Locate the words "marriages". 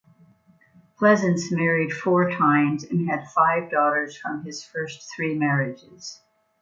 5.35-6.21